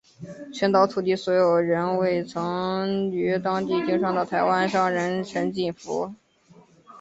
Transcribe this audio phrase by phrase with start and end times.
[0.51, 6.11] 全岛土地所有人为曾于当地经商的台湾商人陈进福。